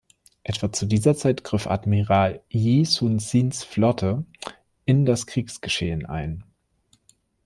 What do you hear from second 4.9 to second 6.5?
das Kriegsgeschehen ein.